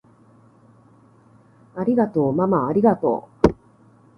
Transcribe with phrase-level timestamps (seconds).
[1.75, 3.53] ありがとうままありがとう！